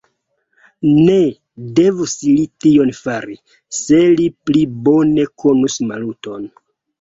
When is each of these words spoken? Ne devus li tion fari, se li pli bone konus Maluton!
Ne 1.09 1.17
devus 1.79 2.15
li 2.29 2.45
tion 2.65 2.93
fari, 3.01 3.37
se 3.81 4.01
li 4.15 4.27
pli 4.49 4.65
bone 4.89 5.27
konus 5.45 5.79
Maluton! 5.93 6.51